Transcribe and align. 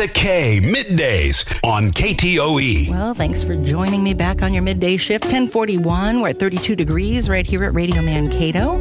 Classic 0.00 0.14
K 0.14 0.60
middays 0.62 1.44
on 1.62 1.90
KTOE. 1.90 2.88
Well, 2.88 3.12
thanks 3.12 3.42
for 3.42 3.54
joining 3.54 4.02
me 4.02 4.14
back 4.14 4.40
on 4.40 4.54
your 4.54 4.62
midday 4.62 4.96
shift. 4.96 5.24
1041. 5.24 6.22
We're 6.22 6.28
at 6.30 6.38
32 6.38 6.74
degrees 6.74 7.28
right 7.28 7.46
here 7.46 7.64
at 7.64 7.74
Radio 7.74 8.00
Mankato. 8.00 8.78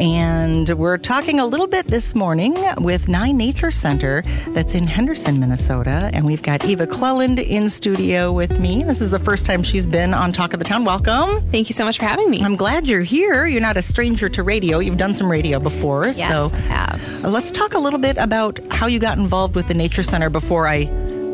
And 0.00 0.66
we're 0.70 0.96
talking 0.96 1.40
a 1.40 1.46
little 1.46 1.66
bit 1.66 1.86
this 1.86 2.14
morning 2.14 2.56
with 2.78 3.06
Ney 3.06 3.34
Nature 3.34 3.70
Center 3.70 4.22
that's 4.48 4.74
in 4.74 4.86
Henderson, 4.86 5.38
Minnesota. 5.38 6.08
And 6.14 6.24
we've 6.24 6.42
got 6.42 6.64
Eva 6.64 6.86
Clelland 6.86 7.38
in 7.38 7.68
studio 7.68 8.32
with 8.32 8.58
me. 8.58 8.82
This 8.82 9.02
is 9.02 9.10
the 9.10 9.18
first 9.18 9.44
time 9.44 9.62
she's 9.62 9.86
been 9.86 10.14
on 10.14 10.32
Talk 10.32 10.54
of 10.54 10.58
the 10.58 10.64
Town. 10.64 10.86
Welcome. 10.86 11.46
Thank 11.50 11.68
you 11.68 11.74
so 11.74 11.84
much 11.84 11.98
for 11.98 12.06
having 12.06 12.30
me. 12.30 12.42
I'm 12.42 12.56
glad 12.56 12.88
you're 12.88 13.02
here. 13.02 13.44
You're 13.44 13.60
not 13.60 13.76
a 13.76 13.82
stranger 13.82 14.30
to 14.30 14.42
radio. 14.42 14.78
You've 14.78 14.96
done 14.96 15.12
some 15.12 15.30
radio 15.30 15.60
before. 15.60 16.06
yes, 16.06 16.28
so 16.28 16.56
I 16.56 16.60
have. 16.60 17.24
let's 17.24 17.50
talk 17.50 17.74
a 17.74 17.78
little 17.78 18.00
bit 18.00 18.16
about 18.16 18.58
how 18.72 18.86
you 18.86 19.00
got 19.00 19.18
involved 19.18 19.54
with 19.54 19.68
the 19.68 19.74
Nature 19.74 20.02
Center 20.02 20.30
before 20.30 20.66
I 20.66 20.84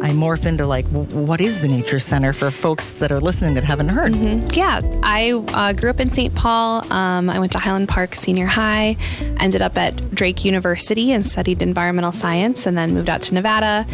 I 0.02 0.10
morph 0.10 0.46
into 0.46 0.66
like 0.66 0.86
what 0.86 1.40
is 1.40 1.60
the 1.60 1.68
Nature 1.68 1.98
Center 1.98 2.32
for 2.32 2.50
folks 2.50 2.92
that 2.92 3.10
are 3.10 3.20
listening 3.20 3.54
that 3.54 3.64
haven't 3.64 3.88
heard. 3.88 4.14
Yeah, 4.54 4.80
I 5.02 5.32
uh, 5.32 5.72
grew 5.72 5.90
up 5.90 6.00
in 6.00 6.10
St. 6.10 6.34
Paul. 6.34 6.90
Um, 6.92 7.28
I 7.28 7.38
went 7.38 7.52
to 7.52 7.58
Highland 7.58 7.88
Park 7.88 8.14
Senior 8.14 8.46
High, 8.46 8.96
ended 9.38 9.62
up 9.62 9.76
at 9.78 10.14
Drake 10.14 10.44
University 10.44 11.12
and 11.12 11.26
studied 11.26 11.62
environmental 11.62 12.12
science, 12.12 12.66
and 12.66 12.76
then 12.78 12.94
moved 12.94 13.10
out 13.10 13.22
to 13.22 13.34
Nevada. 13.34 13.86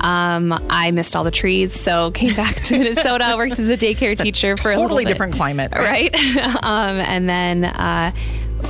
Um, 0.00 0.52
I 0.70 0.90
missed 0.90 1.14
all 1.14 1.24
the 1.24 1.30
trees, 1.30 1.72
so 1.72 2.10
came 2.14 2.34
back 2.34 2.56
to 2.62 2.78
Minnesota, 2.78 3.34
worked 3.36 3.58
as 3.58 3.68
a 3.68 3.76
daycare 3.76 4.18
teacher 4.18 4.56
for 4.56 4.70
a 4.70 4.74
little 4.74 4.84
Totally 4.88 5.04
bit. 5.04 5.08
different 5.10 5.34
climate, 5.34 5.72
right? 5.72 6.14
um, 6.62 6.96
and 6.96 7.28
then 7.28 7.64
uh, 7.66 8.12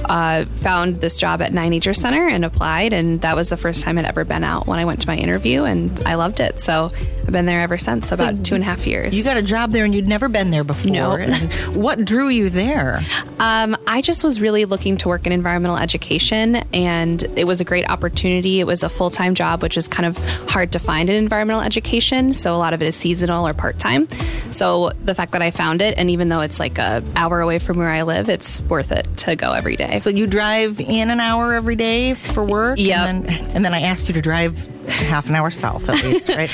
uh, 0.04 0.44
found 0.56 0.96
this 0.96 1.18
job 1.18 1.42
at 1.42 1.52
Ney 1.52 1.68
Nature 1.68 1.94
Center 1.94 2.28
and 2.28 2.44
applied, 2.44 2.92
and 2.92 3.20
that 3.22 3.36
was 3.36 3.48
the 3.48 3.56
first 3.56 3.82
time 3.82 3.98
I'd 3.98 4.04
ever 4.04 4.24
been 4.24 4.44
out 4.44 4.66
when 4.66 4.78
I 4.78 4.84
went 4.84 5.00
to 5.02 5.06
my 5.06 5.16
interview, 5.16 5.64
and 5.64 6.00
I 6.06 6.14
loved 6.14 6.40
it. 6.40 6.60
So 6.60 6.90
I've 6.94 7.32
been 7.32 7.46
there 7.46 7.60
ever 7.60 7.78
since, 7.78 8.08
so 8.08 8.14
about 8.14 8.44
two 8.44 8.54
and 8.54 8.62
a 8.62 8.66
half 8.66 8.86
years. 8.86 9.16
You 9.16 9.24
got 9.24 9.36
a 9.36 9.42
job 9.42 9.72
there 9.72 9.84
and 9.84 9.94
you'd 9.94 10.08
never 10.08 10.28
been 10.28 10.50
there 10.50 10.64
before. 10.64 10.90
No. 10.92 11.16
What 11.70 12.04
drew 12.04 12.28
you 12.28 12.50
there? 12.50 13.00
Um, 13.38 13.76
I 13.86 14.02
just 14.02 14.22
was 14.24 14.40
really 14.40 14.64
looking 14.64 14.96
to 14.98 15.08
work 15.08 15.26
in 15.26 15.32
environmental 15.32 15.76
education, 15.76 16.56
and 16.72 17.22
it 17.36 17.46
was 17.46 17.60
a 17.60 17.64
great 17.64 17.88
opportunity. 17.88 18.60
It 18.60 18.66
was 18.66 18.82
a 18.82 18.88
full 18.88 19.10
time 19.10 19.34
job, 19.34 19.62
which 19.62 19.76
is 19.76 19.88
kind 19.88 20.06
of 20.06 20.16
hard 20.50 20.72
to 20.72 20.78
find 20.78 21.08
in 21.08 21.16
environmental 21.16 21.62
education. 21.62 22.32
So 22.32 22.54
a 22.54 22.58
lot 22.58 22.72
of 22.72 22.82
it 22.82 22.88
is 22.88 22.96
seasonal 22.96 23.46
or 23.46 23.54
part 23.54 23.78
time. 23.78 24.08
So 24.50 24.90
the 25.04 25.14
fact 25.14 25.32
that 25.32 25.42
I 25.42 25.50
found 25.50 25.82
it, 25.82 25.96
and 25.96 26.10
even 26.10 26.28
though 26.28 26.40
it's 26.40 26.58
like 26.60 26.78
a 26.78 27.02
hour 27.16 27.40
away 27.40 27.58
from 27.58 27.78
where 27.78 27.90
I 27.90 28.02
live, 28.02 28.28
it's 28.28 28.60
worth 28.62 28.92
it 28.92 29.06
to 29.18 29.36
go 29.36 29.52
every 29.52 29.76
day. 29.76 29.89
So 29.98 30.10
you 30.10 30.26
drive 30.26 30.80
in 30.80 31.10
an 31.10 31.20
hour 31.20 31.54
every 31.54 31.76
day 31.76 32.14
for 32.14 32.44
work? 32.44 32.78
Yep. 32.78 32.98
And 32.98 33.24
then, 33.24 33.56
and 33.56 33.64
then 33.64 33.74
I 33.74 33.82
asked 33.82 34.08
you 34.08 34.14
to 34.14 34.20
drive 34.22 34.68
half 34.90 35.28
an 35.28 35.34
hour 35.34 35.50
south 35.50 35.88
at 35.88 36.02
least, 36.04 36.28
right? 36.36 36.50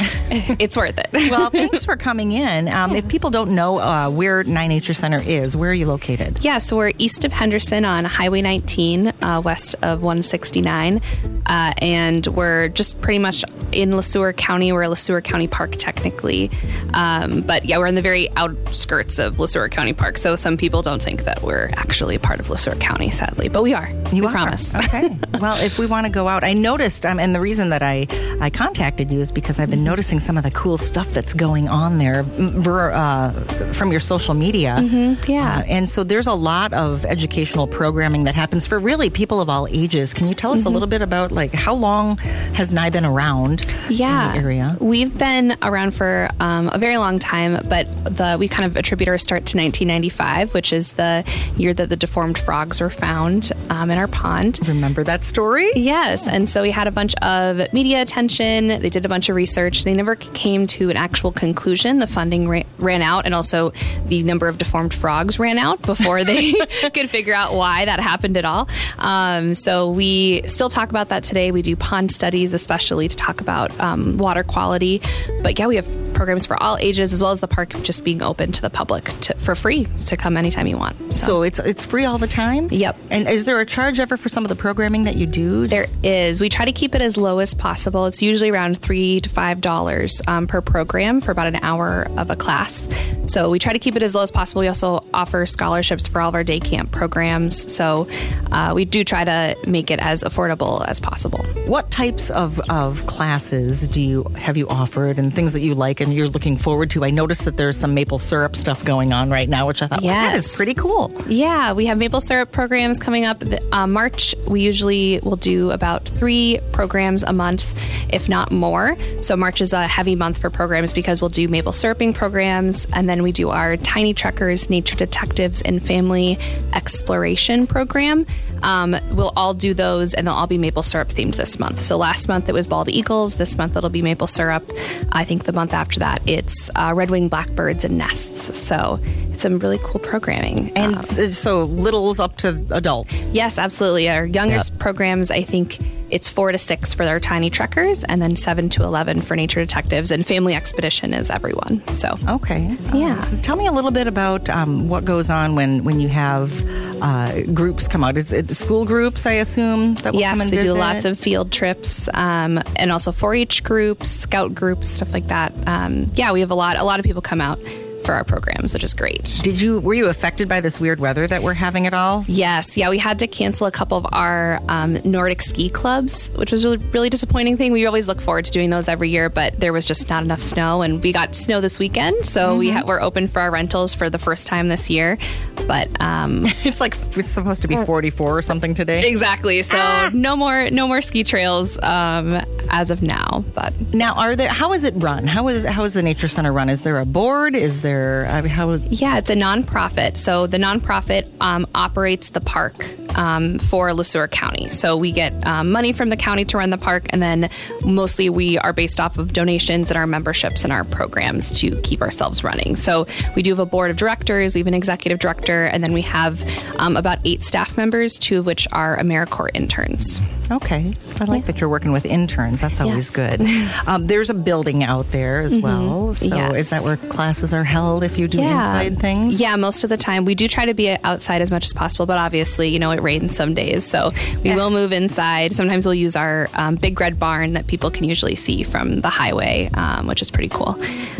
it's 0.60 0.76
worth 0.76 0.98
it. 0.98 1.08
well, 1.30 1.50
thanks 1.50 1.84
for 1.84 1.96
coming 2.06 2.32
in. 2.32 2.68
Um, 2.68 2.94
if 2.94 3.06
people 3.08 3.30
don't 3.30 3.54
know 3.54 3.78
uh, 3.78 4.08
where 4.10 4.44
Ney 4.44 4.68
Nature 4.68 4.92
Center 4.94 5.20
is, 5.20 5.56
where 5.56 5.70
are 5.70 5.74
you 5.74 5.86
located? 5.86 6.38
Yeah, 6.42 6.58
so 6.58 6.76
we're 6.76 6.92
east 6.98 7.24
of 7.24 7.32
Henderson 7.32 7.84
on 7.84 8.04
Highway 8.04 8.42
19, 8.42 9.08
uh, 9.22 9.42
west 9.44 9.74
of 9.82 10.02
169. 10.02 11.00
Uh, 11.46 11.72
and 11.78 12.26
we're 12.28 12.68
just 12.68 13.00
pretty 13.00 13.18
much 13.18 13.44
in 13.72 13.90
LeSueur 13.90 14.36
County. 14.36 14.72
We're 14.72 14.82
a 14.82 14.88
LeSueur 14.88 15.22
County 15.22 15.46
Park, 15.46 15.72
technically. 15.76 16.50
Um, 16.94 17.42
but 17.42 17.64
yeah, 17.64 17.78
we're 17.78 17.86
in 17.86 17.94
the 17.94 18.02
very 18.02 18.30
outskirts 18.36 19.18
of 19.18 19.36
LeSueur 19.36 19.70
County 19.70 19.92
Park. 19.92 20.18
So 20.18 20.36
some 20.36 20.56
people 20.56 20.82
don't 20.82 21.02
think 21.02 21.24
that 21.24 21.42
we're 21.42 21.70
actually 21.74 22.16
a 22.16 22.20
part 22.20 22.40
of 22.40 22.48
LeSueur 22.48 22.78
County, 22.80 23.10
sadly. 23.10 23.48
But 23.48 23.62
we 23.62 23.74
are. 23.74 23.88
You 24.12 24.22
we 24.22 24.26
are. 24.28 24.32
promise. 24.32 24.74
Okay. 24.74 25.16
well, 25.40 25.62
if 25.64 25.78
we 25.78 25.86
want 25.86 26.06
to 26.06 26.12
go 26.12 26.28
out, 26.28 26.44
I 26.44 26.52
noticed, 26.52 27.06
um, 27.06 27.18
and 27.18 27.34
the 27.34 27.40
reason 27.40 27.70
that 27.70 27.82
I, 27.82 28.06
I 28.40 28.50
contacted 28.50 29.10
you 29.10 29.20
is 29.20 29.32
because 29.32 29.58
I've 29.58 29.70
been 29.70 29.84
noticing 29.84 30.20
some 30.20 30.36
of 30.36 30.44
the 30.44 30.50
cool 30.50 30.78
stuff 30.78 31.10
that's 31.10 31.32
going 31.32 31.68
on 31.68 31.98
there 31.98 32.22
ver, 32.24 32.92
uh, 32.92 33.32
from 33.72 33.90
your 33.90 34.00
social 34.00 34.34
media. 34.34 34.80
yeah. 35.26 35.58
Uh, 35.58 35.62
and 35.66 35.90
so 35.90 36.04
there's 36.04 36.26
a 36.26 36.34
lot 36.34 36.72
of 36.72 37.04
educational 37.04 37.66
programming 37.66 38.24
that 38.24 38.34
happens 38.34 38.66
for 38.66 38.78
really 38.78 39.10
people 39.10 39.40
of 39.40 39.48
all 39.48 39.66
ages. 39.70 40.14
Can 40.14 40.28
you 40.28 40.34
tell 40.34 40.52
us 40.52 40.64
a 40.64 40.68
little 40.68 40.88
bit 40.88 41.02
about 41.02 41.32
like 41.32 41.52
how 41.52 41.74
long 41.74 42.16
has 42.18 42.72
Ney 42.72 42.90
been 42.90 43.04
around 43.04 43.66
yeah. 43.88 44.28
in 44.28 44.36
the 44.36 44.42
area? 44.42 44.76
We've 44.80 45.16
been 45.16 45.56
around 45.62 45.92
for 45.92 46.30
um, 46.40 46.70
a 46.72 46.78
very 46.78 46.96
long 46.96 47.18
time, 47.18 47.66
but 47.68 48.16
the 48.16 48.36
we 48.38 48.48
kind 48.48 48.66
of 48.66 48.76
attribute 48.76 49.08
our 49.08 49.18
start 49.18 49.46
to 49.46 49.58
1995, 49.58 50.54
which 50.54 50.72
is 50.72 50.92
the 50.92 51.24
year 51.56 51.74
that 51.74 51.88
the 51.88 51.96
deformed 51.96 52.38
frogs 52.38 52.80
were 52.80 52.90
found 52.90 53.52
um, 53.70 53.90
in 53.90 53.98
our 53.98 54.08
pond. 54.08 54.60
Remember 54.66 55.04
that 55.04 55.24
story? 55.24 55.70
Yes, 55.74 56.28
and 56.28 56.48
so 56.48 56.62
we 56.62 56.70
had 56.70 56.86
a 56.86 56.90
bunch 56.90 57.14
of 57.16 57.72
media 57.72 58.04
attention. 58.06 58.68
They 58.68 58.88
did 58.88 59.04
a 59.04 59.08
bunch 59.08 59.28
of 59.28 59.34
research. 59.34 59.82
They 59.82 59.94
never 59.94 60.14
came 60.14 60.68
to 60.68 60.90
an 60.90 60.96
actual 60.96 61.32
conclusion. 61.32 61.98
The 61.98 62.06
funding 62.06 62.48
ra- 62.48 62.62
ran 62.78 63.02
out, 63.02 63.26
and 63.26 63.34
also 63.34 63.72
the 64.06 64.22
number 64.22 64.46
of 64.46 64.58
deformed 64.58 64.94
frogs 64.94 65.40
ran 65.40 65.58
out 65.58 65.82
before 65.82 66.22
they 66.22 66.52
could 66.94 67.10
figure 67.10 67.34
out 67.34 67.54
why 67.54 67.84
that 67.84 67.98
happened 67.98 68.36
at 68.36 68.44
all. 68.44 68.68
Um, 68.98 69.54
so 69.54 69.90
we 69.90 70.42
still 70.46 70.68
talk 70.68 70.90
about 70.90 71.08
that 71.08 71.24
today. 71.24 71.50
We 71.50 71.62
do 71.62 71.74
pond 71.74 72.12
studies, 72.12 72.54
especially 72.54 73.08
to 73.08 73.16
talk 73.16 73.40
about 73.40 73.78
um, 73.80 74.18
water 74.18 74.44
quality. 74.44 75.02
But 75.42 75.58
yeah, 75.58 75.66
we 75.66 75.76
have 75.76 76.05
programs 76.16 76.46
for 76.46 76.60
all 76.62 76.76
ages, 76.78 77.12
as 77.12 77.22
well 77.22 77.30
as 77.30 77.40
the 77.40 77.48
park 77.48 77.70
just 77.82 78.02
being 78.02 78.22
open 78.22 78.50
to 78.52 78.62
the 78.62 78.70
public 78.70 79.04
to, 79.20 79.38
for 79.38 79.54
free 79.54 79.84
to 79.84 80.16
come 80.16 80.36
anytime 80.36 80.66
you 80.66 80.78
want. 80.78 81.14
So 81.14 81.42
it's 81.42 81.60
it's 81.60 81.84
free 81.84 82.04
all 82.04 82.18
the 82.18 82.26
time. 82.26 82.68
Yep. 82.72 82.98
And 83.10 83.28
is 83.28 83.44
there 83.44 83.60
a 83.60 83.66
charge 83.66 84.00
ever 84.00 84.16
for 84.16 84.28
some 84.28 84.44
of 84.44 84.48
the 84.48 84.56
programming 84.56 85.04
that 85.04 85.16
you 85.16 85.26
do? 85.26 85.66
There 85.68 85.86
is. 86.02 86.40
We 86.40 86.48
try 86.48 86.64
to 86.64 86.72
keep 86.72 86.94
it 86.94 87.02
as 87.02 87.16
low 87.16 87.38
as 87.38 87.54
possible. 87.54 88.06
It's 88.06 88.22
usually 88.22 88.50
around 88.50 88.80
three 88.80 89.20
to 89.20 89.28
five 89.28 89.60
dollars 89.60 90.20
um, 90.26 90.46
per 90.46 90.60
program 90.60 91.20
for 91.20 91.30
about 91.30 91.46
an 91.46 91.56
hour 91.56 92.08
of 92.16 92.30
a 92.30 92.36
class. 92.36 92.88
So 93.26 93.50
we 93.50 93.58
try 93.58 93.72
to 93.72 93.78
keep 93.78 93.96
it 93.96 94.02
as 94.02 94.14
low 94.14 94.22
as 94.22 94.30
possible. 94.30 94.60
We 94.60 94.68
also 94.68 95.04
offer 95.12 95.44
scholarships 95.46 96.06
for 96.06 96.20
all 96.20 96.30
of 96.30 96.34
our 96.34 96.44
day 96.44 96.60
camp 96.60 96.92
programs. 96.92 97.70
So 97.72 98.08
uh, 98.50 98.72
we 98.74 98.84
do 98.84 99.04
try 99.04 99.24
to 99.24 99.56
make 99.66 99.90
it 99.90 100.00
as 100.00 100.24
affordable 100.24 100.86
as 100.86 101.00
possible. 101.00 101.44
What 101.66 101.90
types 101.90 102.30
of, 102.30 102.60
of 102.70 103.06
classes 103.06 103.88
do 103.88 104.02
you 104.02 104.24
have 104.36 104.56
you 104.56 104.68
offered 104.68 105.18
and 105.18 105.34
things 105.34 105.52
that 105.52 105.60
you 105.60 105.74
like 105.74 106.00
and 106.06 106.14
you're 106.14 106.28
looking 106.28 106.56
forward 106.56 106.90
to? 106.90 107.04
I 107.04 107.10
noticed 107.10 107.44
that 107.44 107.56
there's 107.56 107.76
some 107.76 107.92
maple 107.94 108.18
syrup 108.18 108.56
stuff 108.56 108.84
going 108.84 109.12
on 109.12 109.28
right 109.30 109.48
now, 109.48 109.66
which 109.66 109.82
I 109.82 109.86
thought 109.86 110.02
well, 110.02 110.14
that 110.14 110.34
is 110.36 110.44
Yes. 110.46 110.56
pretty 110.56 110.74
cool. 110.74 111.12
Yeah, 111.28 111.72
we 111.72 111.86
have 111.86 111.98
maple 111.98 112.20
syrup 112.20 112.52
programs 112.52 112.98
coming 112.98 113.24
up. 113.26 113.42
Uh, 113.72 113.86
March, 113.86 114.34
we 114.46 114.60
usually 114.60 115.20
will 115.22 115.36
do 115.36 115.70
about 115.72 116.04
three 116.08 116.58
programs 116.72 117.22
a 117.22 117.32
month, 117.32 117.74
if 118.08 118.28
not 118.28 118.52
more. 118.52 118.96
So 119.20 119.36
March 119.36 119.60
is 119.60 119.72
a 119.72 119.86
heavy 119.86 120.14
month 120.16 120.38
for 120.38 120.48
programs 120.48 120.92
because 120.92 121.20
we'll 121.20 121.28
do 121.28 121.48
maple 121.48 121.72
syruping 121.72 122.12
programs, 122.12 122.86
and 122.92 123.08
then 123.08 123.22
we 123.22 123.32
do 123.32 123.50
our 123.50 123.76
Tiny 123.76 124.14
Trekkers, 124.14 124.70
Nature 124.70 124.96
Detectives, 124.96 125.60
and 125.62 125.84
Family 125.84 126.38
Exploration 126.72 127.66
program. 127.66 128.26
Um, 128.62 128.96
we'll 129.10 129.32
all 129.36 129.54
do 129.54 129.74
those, 129.74 130.14
and 130.14 130.26
they'll 130.26 130.34
all 130.34 130.46
be 130.46 130.58
maple 130.58 130.82
syrup 130.82 131.08
themed 131.08 131.36
this 131.36 131.58
month. 131.58 131.80
So 131.80 131.96
last 131.96 132.28
month 132.28 132.48
it 132.48 132.52
was 132.52 132.66
bald 132.66 132.88
eagles. 132.88 133.36
This 133.36 133.56
month 133.56 133.76
it'll 133.76 133.90
be 133.90 134.02
maple 134.02 134.26
syrup. 134.26 134.70
I 135.12 135.24
think 135.24 135.44
the 135.44 135.52
month 135.52 135.72
after 135.72 136.00
that 136.00 136.20
it's 136.26 136.70
uh, 136.76 136.92
red 136.94 137.10
winged 137.10 137.30
blackbirds 137.30 137.84
and 137.84 137.98
nests. 137.98 138.58
So 138.58 138.98
it's 139.30 139.42
some 139.42 139.58
really 139.58 139.78
cool 139.82 140.00
programming. 140.00 140.72
And 140.76 140.96
Um, 140.96 141.02
so 141.02 141.62
littles 141.64 142.20
up 142.20 142.36
to 142.38 142.64
adults. 142.70 143.30
Yes, 143.32 143.58
absolutely. 143.58 144.08
Our 144.08 144.26
youngest 144.26 144.78
programs, 144.78 145.30
I 145.30 145.42
think 145.42 145.78
it's 146.10 146.28
four 146.28 146.52
to 146.52 146.58
six 146.58 146.94
for 146.94 147.04
our 147.04 147.20
tiny 147.20 147.50
trekkers, 147.50 148.04
and 148.04 148.22
then 148.22 148.36
seven 148.36 148.68
to 148.70 148.82
11 148.82 149.22
for 149.22 149.36
nature 149.36 149.60
detectives, 149.60 150.10
and 150.10 150.26
family 150.26 150.54
expedition 150.54 151.12
is 151.14 151.30
everyone. 151.30 151.82
So, 151.94 152.16
Okay. 152.28 152.76
Yeah. 152.94 153.20
Um, 153.26 153.42
tell 153.42 153.56
me 153.56 153.66
a 153.66 153.72
little 153.72 153.90
bit 153.90 154.06
about 154.06 154.48
um, 154.50 154.88
what 154.88 155.04
goes 155.04 155.30
on 155.30 155.54
when, 155.54 155.84
when 155.84 156.00
you 156.00 156.08
have 156.08 156.64
uh, 157.02 157.42
groups 157.52 157.88
come 157.88 158.04
out. 158.04 158.16
Is 158.16 158.32
it 158.32 158.50
school 158.50 158.84
groups, 158.84 159.26
I 159.26 159.32
assume, 159.32 159.94
that 159.96 160.12
will 160.12 160.20
come 160.20 160.38
yes, 160.38 160.40
and 160.40 160.50
we 160.50 160.58
do 160.58 160.72
lots 160.72 161.04
of 161.04 161.18
field 161.18 161.52
trips 161.52 162.08
um, 162.14 162.62
and 162.76 162.92
also 162.92 163.12
4 163.12 163.34
H 163.34 163.62
groups, 163.64 164.10
scout 164.10 164.54
groups, 164.54 164.88
stuff 164.88 165.12
like 165.12 165.28
that. 165.28 165.52
Um, 165.66 166.08
yeah, 166.14 166.32
we 166.32 166.40
have 166.40 166.50
a 166.50 166.54
lot, 166.54 166.76
a 166.78 166.84
lot 166.84 167.00
of 167.00 167.04
people 167.04 167.22
come 167.22 167.40
out 167.40 167.58
for 168.06 168.14
our 168.14 168.24
programs, 168.24 168.72
which 168.72 168.84
is 168.84 168.94
great. 168.94 169.40
Did 169.42 169.60
you 169.60 169.80
were 169.80 169.94
you 169.94 170.06
affected 170.08 170.48
by 170.48 170.60
this 170.60 170.78
weird 170.80 171.00
weather 171.00 171.26
that 171.26 171.42
we're 171.42 171.54
having 171.54 171.86
at 171.86 171.92
all? 171.92 172.24
Yes, 172.28 172.76
yeah, 172.76 172.88
we 172.88 172.98
had 172.98 173.18
to 173.18 173.26
cancel 173.26 173.66
a 173.66 173.70
couple 173.72 173.98
of 173.98 174.06
our 174.12 174.60
um, 174.68 174.96
Nordic 175.04 175.42
ski 175.42 175.68
clubs, 175.68 176.28
which 176.36 176.52
was 176.52 176.64
really 176.64 176.78
really 176.78 177.10
disappointing 177.10 177.56
thing. 177.56 177.72
We 177.72 177.84
always 177.84 178.06
look 178.08 178.20
forward 178.20 178.44
to 178.46 178.52
doing 178.52 178.70
those 178.70 178.88
every 178.88 179.10
year, 179.10 179.28
but 179.28 179.58
there 179.58 179.72
was 179.72 179.84
just 179.86 180.08
not 180.08 180.22
enough 180.22 180.40
snow, 180.40 180.82
and 180.82 181.02
we 181.02 181.12
got 181.12 181.34
snow 181.34 181.60
this 181.60 181.78
weekend, 181.80 182.24
so 182.24 182.56
we 182.56 182.70
ha- 182.70 182.84
we're 182.86 183.00
open 183.02 183.26
for 183.26 183.40
our 183.40 183.50
rentals 183.50 183.92
for 183.92 184.08
the 184.08 184.18
first 184.18 184.46
time 184.46 184.68
this 184.68 184.88
year. 184.88 185.18
But 185.66 185.88
um, 186.00 186.44
It's 186.64 186.80
like 186.80 186.94
it's 187.16 187.26
supposed 187.28 187.62
to 187.62 187.68
be 187.68 187.76
44 187.76 188.38
or 188.38 188.42
something 188.42 188.72
today. 188.74 189.08
exactly, 189.08 189.62
so 189.62 190.10
no 190.12 190.36
more 190.36 190.70
no 190.70 190.86
more 190.86 191.00
ski 191.00 191.24
trails 191.24 191.76
um, 191.82 192.34
as 192.70 192.90
of 192.92 193.02
now. 193.02 193.44
But 193.54 193.74
Now, 193.92 194.14
are 194.14 194.36
there? 194.36 194.48
How 194.48 194.72
is 194.72 194.84
it 194.84 194.94
run? 194.96 195.26
How 195.26 195.48
is 195.48 195.64
how 195.64 195.82
is 195.82 195.94
the 195.94 196.02
nature 196.02 196.28
center 196.28 196.52
run? 196.52 196.68
Is 196.68 196.82
there 196.82 196.98
a 196.98 197.06
board? 197.06 197.56
Is 197.56 197.82
there? 197.82 197.95
I 198.28 198.40
mean, 198.40 198.50
how? 198.50 198.72
Yeah, 198.74 199.18
it's 199.18 199.30
a 199.30 199.34
nonprofit. 199.34 200.16
So 200.18 200.46
the 200.46 200.58
nonprofit 200.58 201.30
um, 201.40 201.66
operates 201.74 202.30
the 202.30 202.40
park 202.40 202.74
um, 203.16 203.58
for 203.58 203.92
Le 203.94 204.04
Sueur 204.04 204.28
County. 204.28 204.66
So 204.68 204.96
we 204.96 205.12
get 205.12 205.32
um, 205.46 205.70
money 205.72 205.92
from 205.92 206.08
the 206.08 206.16
county 206.16 206.44
to 206.46 206.58
run 206.58 206.70
the 206.70 206.78
park, 206.78 207.06
and 207.10 207.22
then 207.22 207.48
mostly 207.84 208.28
we 208.30 208.58
are 208.58 208.72
based 208.72 209.00
off 209.00 209.18
of 209.18 209.32
donations 209.32 209.90
and 209.90 209.96
our 209.96 210.06
memberships 210.06 210.64
and 210.64 210.72
our 210.72 210.84
programs 210.84 211.50
to 211.60 211.80
keep 211.82 212.00
ourselves 212.02 212.44
running. 212.44 212.76
So 212.76 213.06
we 213.34 213.42
do 213.42 213.50
have 213.50 213.58
a 213.60 213.66
board 213.66 213.90
of 213.90 213.96
directors, 213.96 214.54
we 214.54 214.60
have 214.60 214.66
an 214.66 214.74
executive 214.74 215.18
director, 215.18 215.64
and 215.66 215.82
then 215.84 215.92
we 215.92 216.02
have 216.02 216.44
um, 216.78 216.96
about 216.96 217.18
eight 217.24 217.42
staff 217.42 217.76
members, 217.76 218.18
two 218.18 218.38
of 218.40 218.46
which 218.46 218.66
are 218.72 218.96
AmeriCorps 218.98 219.50
interns. 219.54 220.20
Okay. 220.50 220.94
I 221.20 221.24
like 221.24 221.46
that 221.46 221.60
you're 221.60 221.68
working 221.68 221.90
with 221.90 222.04
interns. 222.04 222.60
That's 222.60 222.80
always 222.80 223.10
Yes. 223.16 223.36
good. 223.36 223.46
Um, 223.86 224.06
there's 224.06 224.30
a 224.30 224.34
building 224.34 224.82
out 224.84 225.10
there 225.12 225.40
as 225.40 225.56
well. 225.58 226.14
So 226.14 226.26
Yes. 226.26 226.56
is 226.56 226.70
that 226.70 226.82
where 226.82 226.96
classes 226.96 227.52
are 227.52 227.62
held 227.64 227.85
if 228.02 228.18
you 228.18 228.28
do 228.28 228.38
inside 228.40 228.98
things? 229.00 229.40
Yeah, 229.40 229.56
most 229.56 229.84
of 229.84 229.90
the 229.90 229.96
time. 229.96 230.24
We 230.24 230.34
do 230.34 230.48
try 230.48 230.66
to 230.66 230.74
be 230.74 230.90
outside 231.04 231.40
as 231.42 231.50
much 231.50 231.64
as 231.66 231.72
possible, 231.72 232.06
but 232.06 232.18
obviously, 232.18 232.68
you 232.68 232.78
know, 232.78 232.90
it 232.90 233.00
rains 233.02 233.34
some 233.36 233.54
days. 233.54 233.84
So 233.84 234.12
we 234.42 234.54
will 234.54 234.70
move 234.70 234.92
inside. 234.92 235.54
Sometimes 235.54 235.86
we'll 235.86 235.94
use 235.94 236.16
our 236.16 236.48
um, 236.54 236.74
big 236.76 237.00
red 237.00 237.18
barn 237.18 237.52
that 237.54 237.66
people 237.66 237.90
can 237.90 238.04
usually 238.04 238.34
see 238.34 238.62
from 238.64 238.96
the 238.98 239.08
highway, 239.08 239.70
um, 239.74 240.06
which 240.06 240.22
is 240.22 240.30
pretty 240.30 240.48
cool. 240.48 240.76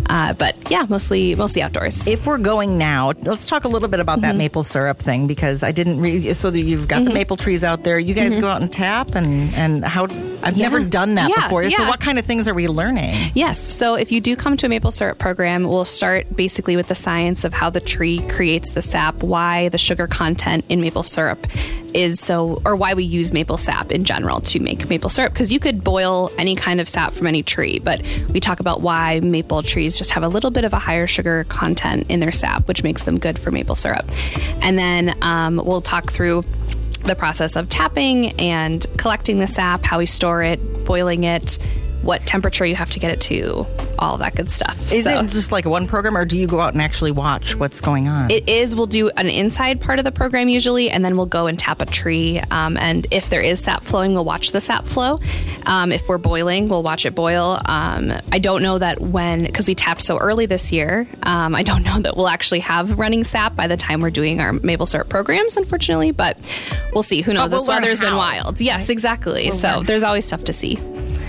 Uh, 0.09 0.33
but 0.35 0.57
yeah, 0.71 0.87
mostly 0.89 1.35
mostly 1.35 1.63
outdoors. 1.63 2.07
If 2.07 2.27
we're 2.27 2.39
going 2.39 2.79
now, 2.79 3.13
let's 3.23 3.47
talk 3.47 3.65
a 3.65 3.69
little 3.69 3.89
bit 3.89 4.01
about 4.01 4.17
Mm-hmm. 4.17 4.23
that 4.23 4.37
maple 4.37 4.65
syrup 4.65 4.99
thing 4.99 5.27
because 5.27 5.63
I 5.63 5.73
didn't 5.73 6.01
read. 6.01 6.35
So 6.37 6.49
you've 6.51 6.89
got 6.89 7.05
the 7.05 7.13
maple 7.13 7.37
trees 7.37 7.63
out 7.63 7.85
there. 7.85 7.99
You 7.99 8.15
guys 8.15 8.39
go 8.39 8.49
out 8.49 8.63
and 8.63 8.73
tap 8.73 9.15
and 9.15 9.55
and 9.55 9.85
how? 9.85 10.05
I've 10.43 10.57
never 10.57 10.83
done 10.83 11.17
that 11.17 11.27
Mm-hmm. 11.31 11.41
Yeah, 11.41 11.47
before. 11.49 11.69
So 11.71 11.83
yeah. 11.83 11.89
what 11.89 12.01
kind 12.01 12.19
of 12.19 12.25
things 12.25 12.47
are 12.49 12.55
we 12.55 12.67
learning? 12.69 13.33
Yes. 13.35 13.59
So 13.61 13.95
if 13.95 14.11
you 14.13 14.21
do 14.21 14.37
come 14.37 14.57
to 14.59 14.67
a 14.67 14.69
maple 14.69 14.91
syrup 14.91 15.19
program, 15.19 15.65
we'll 15.65 15.85
start 15.85 16.35
basically 16.35 16.56
with 16.65 16.87
the 16.87 16.95
science 16.95 17.45
of 17.45 17.53
how 17.53 17.69
the 17.69 17.81
tree 17.81 18.21
creates 18.29 18.71
the 18.71 18.83
sap, 18.83 19.23
why 19.23 19.69
the 19.69 19.79
sugar 19.79 20.07
content 20.07 20.65
in 20.69 20.81
maple 20.81 21.03
syrup 21.03 21.47
is 21.93 22.19
so, 22.19 22.63
or 22.65 22.77
why 22.77 22.95
we 22.95 23.05
use 23.05 23.33
maple 23.33 23.59
sap 23.59 23.93
in 23.93 24.05
general 24.05 24.41
to 24.41 24.61
make 24.61 24.89
maple 24.89 25.11
syrup. 25.11 25.33
Because 25.33 25.53
you 25.53 25.61
could 25.61 25.85
boil 25.85 26.31
any 26.39 26.57
kind 26.57 26.81
of 26.81 26.89
sap 26.89 27.13
from 27.13 27.27
any 27.27 27.43
tree, 27.43 27.79
but 27.79 28.01
we 28.31 28.41
talk 28.41 28.61
about 28.61 28.81
why 28.81 29.21
maple 29.21 29.63
trees 29.63 29.99
just 29.99 30.11
have 30.13 30.23
a 30.23 30.29
little 30.29 30.51
bit 30.51 30.65
of 30.65 30.73
a 30.73 30.79
higher 30.79 31.07
sugar 31.07 31.45
content 31.45 32.07
in 32.09 32.21
their 32.21 32.33
sap, 32.33 32.67
which 32.69 32.83
makes 32.83 33.05
them 33.05 33.19
good 33.19 33.39
for 33.39 33.51
maple 33.51 33.75
syrup. 33.75 34.07
And 34.63 34.79
then 34.79 35.17
um, 35.23 35.57
we'll 35.57 35.83
talk 35.83 36.11
through 36.11 36.45
the 37.05 37.15
process 37.15 37.57
of 37.57 37.69
tapping 37.69 38.31
and 38.41 38.87
collecting 38.99 39.39
the 39.39 39.47
sap, 39.47 39.85
how 39.85 39.99
we 39.99 40.07
store 40.07 40.43
it, 40.43 40.85
boiling 40.85 41.25
it, 41.25 41.59
what 42.07 42.25
temperature 42.27 42.65
you 42.65 42.75
have 42.77 42.91
to 42.93 43.01
get 43.01 43.11
it 43.11 43.21
to, 43.23 43.67
all 43.99 44.15
of 44.15 44.21
that 44.21 44.35
good 44.35 44.49
stuff. 44.51 44.77
Is 44.93 45.05
So- 45.05 45.21
it 45.21 45.27
just 45.29 45.53
like 45.53 45.65
one 45.67 45.87
program, 45.87 46.17
or 46.17 46.25
do 46.25 46.39
you 46.39 46.47
go 46.47 46.61
out 46.61 46.73
and 46.73 46.81
actually 46.81 47.11
watch 47.11 47.57
what's 47.57 47.81
going 47.81 48.09
on? 48.09 48.31
it 48.31 48.49
is. 48.49 48.75
We'll 48.75 48.87
do 48.87 49.09
an 49.11 49.29
inside 49.29 49.81
part 49.81 49.99
of 49.99 50.05
the 50.05 50.13
program 50.13 50.49
usually, 50.49 50.91
and 50.91 51.05
then 51.05 51.17
we'll 51.17 51.27
go 51.27 51.47
and 51.47 51.59
tap 51.59 51.83
a 51.83 51.87
tree. 51.87 52.41
Um, 52.51 52.77
and 52.77 53.07
if 53.11 53.29
there 53.31 53.41
is 53.41 53.61
sap 53.61 53.85
flowing, 53.85 54.13
we'll 54.15 54.25
watch 54.25 54.53
the 54.53 54.61
sap 54.61 54.85
flow. 54.87 55.19
Um, 55.67 55.91
if 55.93 56.09
we're 56.09 56.19
boiling, 56.19 56.69
we'll 56.69 56.83
watch 56.83 57.05
it 57.07 57.15
boil. 57.15 57.61
Um, 57.67 58.13
I 58.33 58.39
don't 58.39 58.63
know 58.63 58.79
that 58.79 59.01
when, 59.01 59.43
because 59.45 59.67
we 59.69 59.75
tapped 59.75 60.03
so 60.03 60.17
early 60.19 60.47
this 60.47 60.71
year, 60.73 61.09
um, 61.25 61.55
I 61.55 61.63
don't 61.63 61.83
know 61.89 61.99
that 62.01 62.17
we'll 62.17 62.29
actually 62.29 62.61
have 62.61 62.99
running 62.99 63.25
sap 63.25 63.57
by 63.57 63.67
the 63.67 63.77
time 63.77 64.01
we're 64.01 64.11
doing 64.11 64.41
our 64.41 64.53
maple 64.53 64.87
syrup 64.87 65.09
programs, 65.09 65.57
unfortunately. 65.57 66.13
But 66.13 66.39
we'll 66.95 67.03
see. 67.03 67.23
Who 67.23 67.33
knows? 67.33 67.51
we'll 67.51 67.61
this 67.61 67.69
learn 67.69 67.83
weather's 67.83 68.01
been 68.01 68.17
wild. 68.17 68.61
Yes, 68.61 68.89
exactly. 68.91 69.51
so 69.53 69.83
there's 69.85 70.05
always 70.05 70.25
stuff 70.25 70.45
to 70.45 70.53
see. 70.53 70.79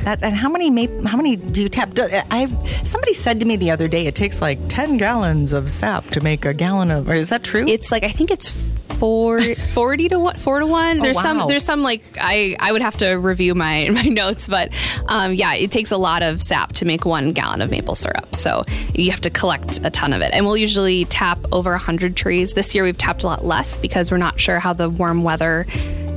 That, 0.03 0.23
and 0.23 0.35
how 0.35 0.49
many 0.49 0.69
ma- 0.69 1.07
how 1.07 1.17
many 1.17 1.35
do 1.35 1.61
you 1.61 1.69
tap? 1.69 1.97
I've 2.31 2.51
somebody 2.87 3.13
said 3.13 3.39
to 3.39 3.45
me 3.45 3.55
the 3.55 3.71
other 3.71 3.87
day 3.87 4.07
it 4.07 4.15
takes 4.15 4.41
like 4.41 4.59
ten 4.69 4.97
gallons 4.97 5.53
of 5.53 5.69
sap 5.71 6.05
to 6.11 6.21
make 6.21 6.45
a 6.45 6.53
gallon 6.53 6.91
of. 6.91 7.09
Or 7.09 7.13
is 7.13 7.29
that 7.29 7.43
true? 7.43 7.65
it's 7.67 7.91
like 7.91 8.03
I 8.03 8.09
think 8.09 8.31
it's 8.31 8.49
four, 8.97 9.41
40 9.55 10.09
to 10.09 10.19
one, 10.19 10.37
four 10.37 10.59
to 10.59 10.65
one. 10.65 10.99
There's 10.99 11.15
wow. 11.17 11.21
some, 11.21 11.47
there's 11.47 11.63
some 11.63 11.83
like 11.83 12.03
I, 12.19 12.55
I 12.59 12.71
would 12.71 12.81
have 12.81 12.97
to 12.97 13.13
review 13.13 13.55
my, 13.55 13.89
my 13.93 14.03
notes, 14.03 14.47
but 14.47 14.69
um, 15.07 15.33
yeah, 15.33 15.53
it 15.53 15.71
takes 15.71 15.91
a 15.91 15.97
lot 15.97 16.23
of 16.23 16.41
sap 16.41 16.73
to 16.73 16.85
make 16.85 17.05
one 17.05 17.31
gallon 17.31 17.61
of 17.61 17.69
maple 17.69 17.95
syrup. 17.95 18.35
So 18.35 18.63
you 18.93 19.11
have 19.11 19.21
to 19.21 19.29
collect 19.29 19.79
a 19.83 19.89
ton 19.89 20.13
of 20.13 20.21
it. 20.21 20.31
And 20.33 20.45
we'll 20.45 20.57
usually 20.57 21.05
tap 21.05 21.39
over 21.51 21.71
100 21.71 22.15
trees. 22.15 22.53
This 22.53 22.73
year 22.73 22.83
we've 22.83 22.97
tapped 22.97 23.23
a 23.23 23.27
lot 23.27 23.45
less 23.45 23.77
because 23.77 24.11
we're 24.11 24.17
not 24.17 24.39
sure 24.39 24.59
how 24.59 24.73
the 24.73 24.89
warm 24.89 25.23
weather 25.23 25.65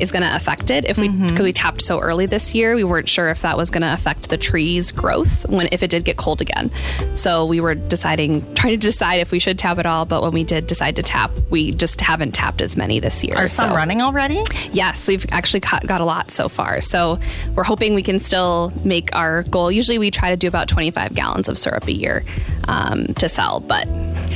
is 0.00 0.12
going 0.12 0.22
to 0.22 0.34
affect 0.34 0.70
it. 0.70 0.84
If 0.84 0.98
we, 0.98 1.08
because 1.08 1.40
we 1.40 1.52
tapped 1.52 1.82
so 1.82 2.00
early 2.00 2.26
this 2.26 2.54
year, 2.54 2.74
we 2.74 2.84
weren't 2.84 3.08
sure 3.08 3.28
if 3.30 3.42
that 3.42 3.56
was 3.56 3.70
going 3.70 3.82
to 3.82 3.92
affect 3.92 4.28
the 4.30 4.38
tree's 4.38 4.92
growth 4.92 5.48
when, 5.48 5.68
if 5.72 5.82
it 5.82 5.90
did 5.90 6.04
get 6.04 6.16
cold 6.16 6.40
again. 6.40 6.70
So 7.14 7.44
we 7.46 7.60
were 7.60 7.74
deciding, 7.74 8.54
trying 8.54 8.78
to 8.78 8.86
decide 8.86 9.16
if 9.20 9.30
we 9.32 9.38
should 9.38 9.58
tap 9.58 9.78
at 9.78 9.86
all. 9.86 10.06
But 10.06 10.22
when 10.22 10.32
we 10.32 10.44
did 10.44 10.66
decide 10.66 10.96
to 10.96 11.02
tap, 11.02 11.30
we 11.50 11.72
just 11.72 12.00
haven't 12.00 12.32
tapped 12.32 12.60
as 12.60 12.76
many 12.76 13.00
this 13.00 13.22
year. 13.24 13.36
Are 13.36 13.48
some 13.48 13.70
So- 13.70 13.76
running 13.76 14.00
already? 14.02 14.42
Yes, 14.72 15.06
we've 15.08 15.26
actually 15.30 15.60
got, 15.60 15.86
got 15.86 16.00
a 16.00 16.04
lot 16.04 16.30
so 16.30 16.48
far. 16.48 16.80
So 16.80 17.18
we're 17.54 17.64
hoping 17.64 17.94
we 17.94 18.02
can 18.02 18.18
still 18.18 18.72
make 18.84 19.14
our 19.14 19.42
goal. 19.44 19.70
Usually 19.70 19.98
we 19.98 20.10
try 20.10 20.30
to 20.30 20.36
do 20.36 20.48
about 20.48 20.68
25 20.68 21.14
gallons 21.14 21.48
of 21.48 21.58
syrup 21.58 21.86
a 21.86 21.92
year 21.92 22.24
um, 22.64 23.06
to 23.14 23.28
sell, 23.28 23.60
but 23.60 23.86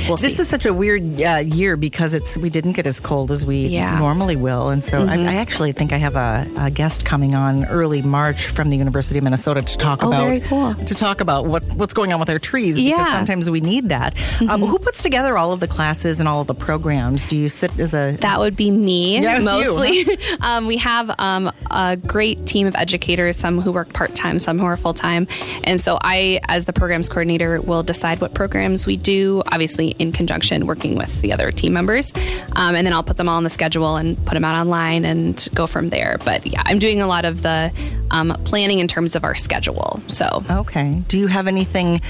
we'll 0.07 0.17
see. 0.17 0.27
This 0.27 0.39
is 0.39 0.47
such 0.47 0.65
a 0.65 0.73
weird 0.73 1.21
uh, 1.21 1.43
year 1.45 1.77
because 1.77 2.13
it's 2.13 2.37
we 2.37 2.49
didn't 2.49 2.73
get 2.73 2.87
as 2.87 2.99
cold 2.99 3.31
as 3.31 3.45
we 3.45 3.67
Yeah. 3.67 3.89
Mm-hmm. 3.91 3.99
normally 3.99 4.35
will, 4.35 4.69
and 4.69 4.83
so 4.83 5.01
I, 5.05 5.15
I 5.17 5.35
actually 5.35 5.71
think 5.71 5.93
I 5.93 5.97
have 5.97 6.15
a, 6.15 6.47
a 6.57 6.71
guest 6.71 7.05
coming 7.05 7.35
on 7.35 7.65
early 7.65 8.01
March 8.01 8.47
from 8.47 8.69
the 8.69 8.77
University 8.77 9.17
of 9.17 9.23
Minnesota 9.23 9.61
to 9.61 9.77
talk 9.77 10.03
Oh, 10.03 10.07
about 10.07 10.41
cool. 10.43 10.73
to 10.73 10.93
talk 10.95 11.21
about 11.21 11.45
what 11.45 11.63
what's 11.73 11.93
going 11.93 12.13
on 12.13 12.19
with 12.19 12.29
our 12.29 12.39
trees 12.39 12.75
because 12.75 12.89
Yeah. 12.89 12.97
Mm-hmm. 13.05 13.11
sometimes 13.17 13.49
we 13.49 13.61
need 13.61 13.89
that. 13.89 14.15
Um, 14.49 14.61
who 14.61 14.79
puts 14.79 15.01
together 15.01 15.37
all 15.37 15.51
of 15.51 15.59
the 15.59 15.67
classes 15.67 16.19
and 16.19 16.27
all 16.29 16.41
of 16.41 16.47
the 16.47 16.55
programs? 16.55 17.25
Do 17.25 17.35
you 17.37 17.49
sit 17.49 17.77
as 17.79 17.93
a 17.93 18.17
That 18.21 18.39
would 18.39 18.55
be 18.55 18.71
me 18.71 19.19
Yes, 19.21 19.39
you. 19.39 19.45
mostly. 19.45 20.17
um, 20.41 20.67
we 20.67 20.77
have 20.77 21.11
um, 21.19 21.51
a 21.71 21.95
great 21.97 22.45
team 22.45 22.67
of 22.67 22.75
educators, 22.75 23.37
some 23.37 23.59
who 23.61 23.71
work 23.71 23.93
part 23.93 24.15
time, 24.15 24.39
some 24.39 24.59
who 24.59 24.65
are 24.65 24.77
full 24.77 24.93
time. 24.93 25.27
And 25.63 25.79
so 25.79 25.97
I, 26.01 26.39
as 26.47 26.65
the 26.65 26.73
programs 26.73 27.09
coordinator, 27.09 27.61
will 27.61 27.83
decide 27.83 28.21
what 28.21 28.33
programs 28.33 28.85
we 28.87 28.97
do, 28.97 29.41
obviously 29.47 29.94
in 29.99 30.11
conjunction 30.11 30.65
working 30.67 30.95
with 30.95 31.21
the 31.21 31.33
other 31.33 31.51
team 31.51 31.73
members. 31.73 32.13
Um, 32.55 32.75
and 32.75 32.85
then 32.85 32.93
I'll 32.93 33.03
put 33.03 33.17
them 33.17 33.29
all 33.29 33.37
on 33.37 33.43
the 33.43 33.49
schedule 33.49 33.95
and 33.95 34.17
put 34.25 34.33
them 34.33 34.43
out 34.43 34.55
online 34.59 35.05
and 35.05 35.47
go 35.53 35.67
from 35.67 35.89
there. 35.89 36.17
But 36.23 36.45
yeah, 36.47 36.61
I'm 36.65 36.79
doing 36.79 37.01
a 37.01 37.07
lot 37.07 37.25
of 37.25 37.41
the 37.41 37.71
um, 38.11 38.29
planning 38.45 38.79
in 38.79 38.87
terms 38.87 39.15
of 39.15 39.23
our 39.23 39.35
schedule. 39.35 40.01
So 40.07 40.43
Okay. 40.49 41.03
Do 41.07 41.17
you 41.19 41.27
have 41.27 41.47
anything 41.47 42.01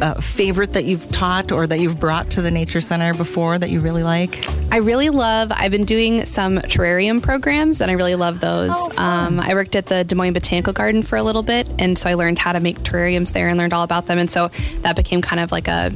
uh, 0.00 0.20
favorite 0.20 0.72
that 0.72 0.84
you've 0.84 1.08
taught 1.10 1.52
or 1.52 1.66
that 1.66 1.78
you've 1.78 2.00
brought 2.00 2.30
to 2.30 2.42
the 2.42 2.50
Nature 2.50 2.80
Center 2.80 3.14
before 3.14 3.58
that 3.58 3.70
you 3.70 3.80
really 3.80 4.02
like? 4.02 4.44
I 4.72 4.78
really 4.78 5.10
love. 5.10 5.52
I've 5.54 5.70
been 5.70 5.84
doing 5.84 6.24
some 6.24 6.58
terrarium 6.58 7.22
programs, 7.22 7.80
and 7.80 7.90
I 7.90 7.94
really 7.94 8.16
love 8.16 8.40
those. 8.40 8.72
Oh, 8.74 8.90
um, 8.96 9.38
I 9.38 9.54
worked 9.54 9.76
at 9.76 9.86
the 9.86 10.02
Des 10.04 10.16
Moines 10.16 10.32
Botanical 10.32 10.72
Garden 10.72 11.02
for 11.02 11.16
a 11.16 11.22
little 11.22 11.44
bit, 11.44 11.68
and 11.78 11.96
so 11.96 12.10
I 12.10 12.14
learned 12.14 12.38
how 12.38 12.52
to 12.52 12.60
make 12.60 12.80
terrariums 12.80 13.32
there 13.32 13.48
and 13.48 13.56
learned 13.56 13.72
all 13.72 13.84
about 13.84 14.06
them. 14.06 14.18
And 14.18 14.30
so 14.30 14.50
that 14.82 14.96
became 14.96 15.22
kind 15.22 15.40
of 15.40 15.52
like 15.52 15.68
a 15.68 15.92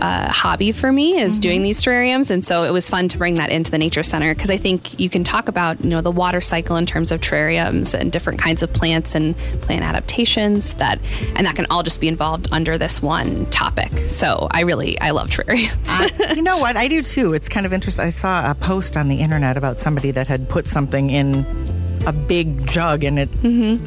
a 0.00 0.32
hobby 0.32 0.72
for 0.72 0.90
me 0.92 1.18
is 1.18 1.34
Mm-hmm. 1.34 1.40
doing 1.40 1.62
these 1.62 1.82
terrariums 1.82 2.30
and 2.30 2.44
so 2.44 2.64
it 2.64 2.70
was 2.72 2.88
fun 2.88 3.08
to 3.08 3.18
bring 3.18 3.34
that 3.34 3.50
into 3.50 3.70
the 3.70 3.78
nature 3.78 4.02
center 4.02 4.34
because 4.34 4.50
i 4.50 4.56
think 4.56 4.98
you 4.98 5.08
can 5.10 5.22
talk 5.24 5.48
about 5.48 5.82
you 5.82 5.90
know 5.90 6.00
the 6.00 6.10
water 6.10 6.40
cycle 6.40 6.76
in 6.76 6.86
terms 6.86 7.12
of 7.12 7.20
terrariums 7.20 7.94
and 7.94 8.10
different 8.12 8.38
kinds 8.38 8.62
of 8.62 8.72
plants 8.72 9.14
and 9.14 9.36
plant 9.62 9.82
adaptations 9.84 10.74
that 10.74 10.98
and 11.36 11.46
that 11.46 11.54
can 11.56 11.66
all 11.70 11.82
just 11.82 12.00
be 12.00 12.08
involved 12.08 12.48
under 12.52 12.76
this 12.78 13.00
one 13.02 13.46
topic 13.50 13.96
so 14.00 14.48
i 14.50 14.60
really 14.60 14.98
i 15.00 15.10
love 15.10 15.28
terrariums 15.30 15.86
I- 15.86 16.32
you 16.34 16.42
know 16.42 16.58
what? 16.58 16.76
I 16.76 16.88
do 16.88 17.02
too. 17.02 17.32
It's 17.34 17.48
kind 17.48 17.66
of 17.66 17.72
interesting. 17.72 18.04
I 18.04 18.10
saw 18.10 18.50
a 18.50 18.54
post 18.54 18.96
on 18.96 19.08
the 19.08 19.16
internet 19.16 19.56
about 19.56 19.78
somebody 19.78 20.10
that 20.12 20.26
had 20.26 20.48
put 20.48 20.66
something 20.68 21.10
in 21.10 21.44
a 22.06 22.12
big 22.12 22.66
jug 22.66 23.04
and 23.04 23.18
it 23.18 23.28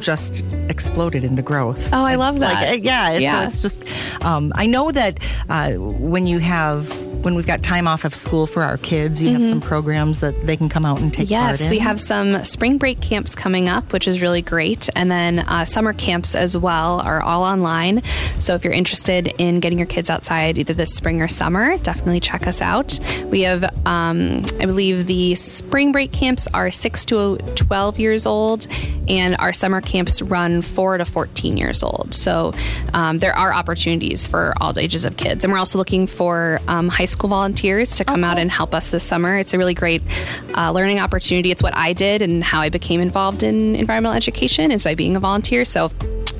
just 0.00 0.44
exploded 0.68 1.24
into 1.24 1.42
growth. 1.42 1.86
Mm-hmm. 1.86 1.94
Oh, 1.94 2.04
I 2.04 2.14
love 2.14 2.40
that. 2.40 2.70
Like, 2.70 2.84
yeah, 2.84 3.10
it's, 3.10 3.22
Yeah. 3.22 3.40
So 3.40 3.46
it's 3.46 3.60
just. 3.60 4.24
Um, 4.24 4.52
I 4.54 4.66
know 4.66 4.90
that 4.92 5.18
uh, 5.48 5.72
when 5.74 6.26
you 6.26 6.38
have 6.38 6.88
when 7.24 7.34
we've 7.34 7.46
got 7.46 7.62
time 7.62 7.88
off 7.88 8.04
of 8.04 8.14
school 8.14 8.46
for 8.46 8.62
our 8.62 8.76
kids, 8.76 9.22
you 9.22 9.32
have 9.32 9.44
some 9.46 9.60
programs 9.60 10.20
that 10.20 10.46
they 10.46 10.56
can 10.56 10.68
come 10.68 10.84
out 10.84 11.00
and 11.00 11.12
take 11.12 11.28
part 11.28 11.34
Mm-hmm. 11.34 11.62
Yes, 11.62 11.70
we 11.70 11.78
have 11.78 12.00
some 12.00 12.44
spring 12.44 12.78
break 12.78 13.00
camps 13.00 13.34
coming 13.34 13.66
up, 13.68 13.92
which 13.92 14.06
is 14.06 14.20
really 14.20 14.42
great. 14.42 14.88
And 14.94 15.10
then 15.10 15.40
uh, 15.40 15.64
summer 15.64 15.92
camps 15.92 16.34
as 16.34 16.56
well 16.56 17.00
are 17.00 17.22
all 17.22 17.42
online. 17.42 18.02
So 18.38 18.54
if 18.54 18.64
you're 18.64 18.72
interested 18.72 19.28
in 19.38 19.60
getting 19.60 19.78
your 19.78 19.86
kids 19.86 20.10
outside 20.10 20.58
either 20.58 20.74
this 20.74 20.94
spring 20.94 21.22
or 21.22 21.28
summer, 21.28 21.78
definitely 21.78 22.20
check 22.20 22.46
us 22.46 22.60
out. 22.60 22.98
We 23.26 23.42
have, 23.42 23.64
um, 23.86 24.42
I 24.60 24.66
believe, 24.66 25.06
the 25.06 25.34
spring 25.34 25.92
break 25.92 26.12
camps 26.12 26.46
are 26.52 26.70
6 26.70 27.04
to 27.06 27.38
12 27.54 27.98
years 27.98 28.26
old, 28.26 28.66
and 29.08 29.36
our 29.38 29.52
summer 29.52 29.80
camps 29.80 30.22
run 30.22 30.62
4 30.62 30.98
to 30.98 31.04
14 31.04 31.56
years 31.56 31.82
old. 31.82 32.14
So 32.14 32.52
um, 32.92 33.18
there 33.18 33.36
are 33.36 33.52
opportunities 33.52 34.26
for 34.26 34.54
all 34.60 34.76
ages 34.78 35.04
of 35.04 35.16
kids. 35.16 35.44
And 35.44 35.52
we're 35.52 35.58
also 35.58 35.78
looking 35.78 36.06
for 36.06 36.60
um, 36.68 36.88
high 36.88 37.04
school 37.04 37.30
volunteers 37.30 37.96
to 37.96 38.04
come 38.04 38.24
out 38.24 38.38
and 38.38 38.50
help 38.50 38.74
us 38.74 38.90
this 38.90 39.04
summer. 39.04 39.36
It's 39.38 39.54
a 39.54 39.58
really 39.58 39.74
great 39.74 40.02
uh, 40.56 40.72
learning 40.72 41.00
opportunity. 41.00 41.50
It's 41.50 41.62
what 41.62 41.76
I 41.76 41.92
did 41.92 42.22
and 42.22 42.42
how 42.42 42.60
I 42.60 42.68
became 42.68 43.00
involved 43.00 43.42
in 43.42 43.76
environmental 43.76 44.16
education 44.16 44.70
is 44.70 44.84
by 44.84 44.94
being 44.94 45.16
a 45.16 45.20
volunteer. 45.20 45.64
So 45.64 45.90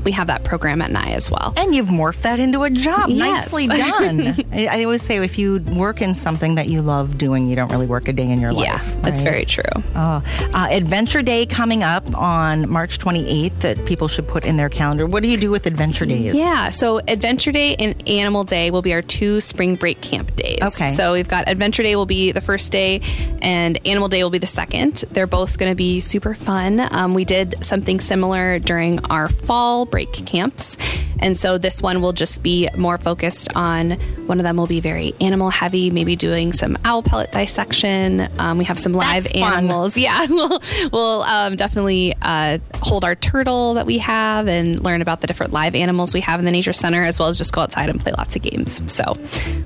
we 0.04 0.12
have 0.12 0.26
that 0.28 0.44
program 0.44 0.82
at 0.82 0.90
Ney 0.90 1.14
as 1.14 1.30
well. 1.30 1.52
And 1.56 1.74
you've 1.74 1.88
morphed 1.88 2.22
that 2.22 2.38
into 2.38 2.62
a 2.62 2.70
job. 2.70 3.08
Yes. 3.08 3.52
Nicely 3.52 3.66
done. 3.68 4.44
I, 4.52 4.80
I 4.80 4.84
always 4.84 5.02
say 5.02 5.16
if 5.16 5.38
you 5.38 5.60
work 5.60 6.02
in 6.02 6.14
something 6.14 6.56
that 6.56 6.68
you 6.68 6.82
love 6.82 7.18
doing, 7.18 7.48
you 7.48 7.56
don't 7.56 7.70
really 7.70 7.86
work 7.86 8.08
a 8.08 8.12
day 8.12 8.28
in 8.30 8.40
your 8.40 8.52
life. 8.52 8.64
Yeah, 8.64 9.00
that's 9.02 9.22
right? 9.22 9.30
very 9.30 9.44
true. 9.44 9.64
Oh, 9.94 10.22
uh, 10.52 10.68
Adventure 10.70 11.22
Day 11.22 11.46
coming 11.46 11.82
up 11.82 12.16
on 12.16 12.68
March 12.68 12.98
28th 12.98 13.60
that 13.60 13.84
people 13.86 14.08
should 14.08 14.28
put 14.28 14.44
in 14.44 14.56
their 14.56 14.68
calendar. 14.68 15.06
What 15.06 15.22
do 15.22 15.30
you 15.30 15.36
do 15.36 15.50
with 15.50 15.66
Adventure 15.66 16.06
Days? 16.06 16.34
Yeah, 16.34 16.70
so 16.70 16.98
Adventure 17.08 17.52
Day 17.52 17.76
and 17.76 18.08
Animal 18.08 18.44
Day 18.44 18.70
will 18.70 18.82
be 18.82 18.92
our 18.92 19.02
two 19.02 19.40
spring 19.40 19.76
break 19.76 20.00
camp 20.00 20.34
days. 20.36 20.58
Okay. 20.62 20.90
So 20.92 21.12
we've 21.12 21.28
got 21.28 21.48
Adventure 21.48 21.82
Day 21.82 21.96
will 21.96 22.06
be 22.06 22.32
the 22.32 22.40
first 22.40 22.72
day, 22.72 23.00
and 23.40 23.84
Animal 23.86 24.08
Day 24.08 24.22
will 24.22 24.30
be 24.30 24.38
the 24.38 24.46
second. 24.46 25.04
They're 25.10 25.26
both 25.26 25.58
going 25.58 25.70
to 25.70 25.76
be 25.76 26.00
super 26.00 26.34
fun. 26.34 26.80
Um, 26.90 27.14
we 27.14 27.24
did 27.24 27.64
something 27.64 28.00
similar 28.00 28.58
during 28.58 29.04
our 29.06 29.28
fall 29.28 29.86
break 29.94 30.12
camps, 30.26 30.76
and 31.20 31.36
so 31.36 31.56
this 31.56 31.80
one 31.80 32.02
will 32.02 32.12
just 32.12 32.42
be 32.42 32.68
more 32.76 32.98
focused 32.98 33.48
on. 33.54 33.96
One 34.26 34.38
of 34.40 34.44
them 34.44 34.56
will 34.56 34.66
be 34.66 34.80
very 34.80 35.14
animal 35.20 35.50
heavy, 35.50 35.90
maybe 35.90 36.16
doing 36.16 36.52
some 36.52 36.78
owl 36.84 37.02
pellet 37.02 37.30
dissection. 37.32 38.28
Um, 38.38 38.58
we 38.58 38.64
have 38.64 38.78
some 38.78 38.92
live 38.92 39.24
That's 39.24 39.38
fun. 39.38 39.52
animals. 39.58 39.96
Yeah, 40.04 40.26
we'll 40.28 40.60
we'll 40.92 41.22
um, 41.22 41.56
definitely 41.56 42.14
uh, 42.20 42.58
hold 42.82 43.04
our 43.04 43.14
turtle 43.14 43.74
that 43.74 43.86
we 43.86 43.98
have 43.98 44.48
and 44.48 44.82
learn 44.84 45.00
about 45.00 45.20
the 45.22 45.26
different 45.26 45.52
live 45.52 45.74
animals 45.74 46.12
we 46.12 46.20
have 46.20 46.38
in 46.40 46.44
the 46.44 46.50
nature 46.52 46.72
center, 46.74 47.04
as 47.04 47.18
well 47.18 47.28
as 47.28 47.38
just 47.38 47.52
go 47.54 47.62
outside 47.62 47.88
and 47.88 47.98
play 48.00 48.12
lots 48.18 48.36
of 48.36 48.42
games. 48.42 48.82
So 48.92 49.16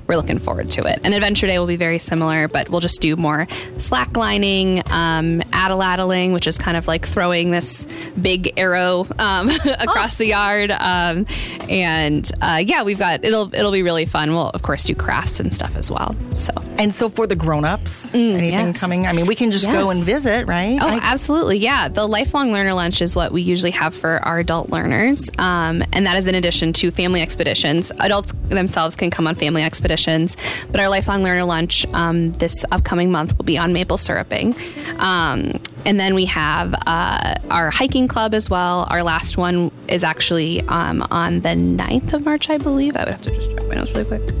we're 0.07 0.15
looking 0.15 0.39
forward 0.39 0.71
to 0.71 0.85
it. 0.85 0.99
And 1.03 1.13
Adventure 1.13 1.47
Day 1.47 1.59
will 1.59 1.67
be 1.67 1.75
very 1.75 1.99
similar, 1.99 2.47
but 2.47 2.69
we'll 2.69 2.79
just 2.79 3.01
do 3.01 3.15
more 3.17 3.47
slacklining, 3.77 4.87
um, 4.89 5.41
addle-addling, 5.51 6.31
which 6.33 6.47
is 6.47 6.57
kind 6.57 6.77
of 6.77 6.87
like 6.87 7.05
throwing 7.05 7.51
this 7.51 7.85
big 8.21 8.53
arrow 8.57 9.05
um, 9.17 9.49
across 9.79 10.15
the 10.15 10.27
yard. 10.27 10.71
Um, 10.71 11.25
and 11.69 12.29
uh, 12.41 12.63
yeah, 12.65 12.83
we've 12.83 12.99
got 12.99 13.23
it'll 13.25 13.53
it'll 13.53 13.71
be 13.71 13.83
really 13.83 14.05
fun. 14.05 14.33
We'll 14.33 14.48
of 14.53 14.61
course 14.63 14.83
do 14.83 14.95
crafts 14.95 15.39
and 15.39 15.53
stuff 15.53 15.75
as 15.75 15.89
well. 15.91 16.15
So. 16.35 16.51
And 16.77 16.93
so 16.95 17.09
for 17.09 17.27
the 17.27 17.35
grown-ups, 17.35 18.13
anything 18.13 18.51
Mm, 18.53 18.67
yes. 18.73 18.79
coming? 18.79 19.05
I 19.07 19.13
mean, 19.13 19.25
we 19.25 19.35
can 19.35 19.51
just 19.51 19.65
go 19.67 19.89
and 19.89 20.01
visit, 20.03 20.47
right? 20.47 20.77
Oh, 20.81 20.87
I- 20.87 20.99
absolutely. 21.01 21.57
Yeah. 21.57 21.87
The 21.89 22.07
lifelong 22.07 22.51
learner 22.53 22.73
lunch 22.73 23.01
is 23.01 23.15
what 23.15 23.31
we 23.31 23.41
usually 23.41 23.71
have 23.71 23.93
for 23.93 24.23
our 24.25 24.39
adult 24.39 24.69
learners. 24.69 25.29
Um, 25.37 25.83
and 25.93 26.05
that 26.07 26.15
is 26.17 26.27
in 26.27 26.35
addition 26.35 26.71
to 26.73 26.91
family 26.91 27.21
expeditions. 27.21 27.91
Adults 27.99 28.33
themselves 28.49 28.95
can 28.95 29.09
come 29.09 29.27
on 29.27 29.35
family 29.35 29.63
expeditions, 29.63 30.37
but 30.71 30.79
our 30.79 30.89
lifelong 30.89 31.23
learner 31.23 31.43
lunch 31.43 31.85
um, 31.93 32.31
this 32.33 32.63
upcoming 32.71 33.11
month 33.11 33.37
will 33.37 33.45
be 33.45 33.57
on 33.57 33.73
maple 33.73 33.97
syruping. 33.97 34.55
Um, 34.99 35.53
and 35.85 35.99
then 35.99 36.15
we 36.15 36.25
have 36.25 36.73
uh, 36.85 37.35
our 37.49 37.69
hiking 37.69 38.07
club 38.07 38.33
as 38.33 38.49
well. 38.49 38.87
Our 38.89 39.03
last 39.03 39.37
one 39.37 39.71
is 39.87 40.03
actually 40.03 40.61
um, 40.67 41.05
on 41.09 41.41
the 41.41 41.49
9th 41.49 42.13
of 42.13 42.25
March, 42.25 42.49
I 42.49 42.57
believe. 42.57 42.95
I 42.95 43.01
would 43.01 43.09
have 43.09 43.21
to 43.23 43.31
just 43.31 43.51
check 43.51 43.67
my 43.67 43.75
notes 43.75 43.91
really 43.93 44.05
quick. 44.05 44.35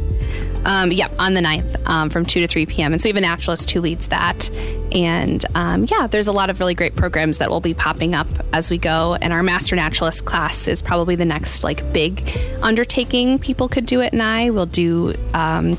Um, 0.65 0.91
yeah, 0.91 1.07
on 1.17 1.33
the 1.33 1.41
9th 1.41 1.87
um, 1.87 2.09
from 2.09 2.25
2 2.25 2.41
to 2.41 2.47
3 2.47 2.65
p.m. 2.65 2.91
And 2.91 3.01
so 3.01 3.07
we 3.07 3.11
have 3.11 3.17
a 3.17 3.21
naturalist 3.21 3.71
who 3.71 3.79
leads 3.79 4.09
that. 4.09 4.49
And 4.91 5.43
um, 5.55 5.85
yeah, 5.89 6.07
there's 6.07 6.27
a 6.27 6.33
lot 6.33 6.49
of 6.49 6.59
really 6.59 6.75
great 6.75 6.95
programs 6.95 7.37
that 7.37 7.49
will 7.49 7.61
be 7.61 7.73
popping 7.73 8.13
up 8.13 8.27
as 8.53 8.69
we 8.69 8.77
go. 8.77 9.15
And 9.21 9.31
our 9.31 9.41
master 9.41 9.75
naturalist 9.75 10.25
class 10.25 10.67
is 10.67 10.81
probably 10.81 11.15
the 11.15 11.25
next 11.25 11.63
like 11.63 11.91
big 11.93 12.29
undertaking 12.61 13.39
people 13.39 13.69
could 13.69 13.85
do 13.85 14.01
at 14.01 14.13
Ney. 14.13 14.51
We'll 14.51 14.65
do. 14.65 15.15
Um, 15.33 15.77